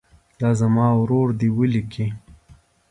[0.39, 2.07] دا زما ورور دی ولیکئ.